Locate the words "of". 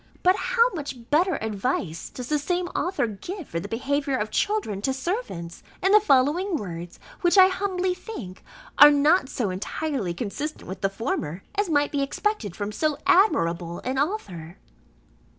4.17-4.31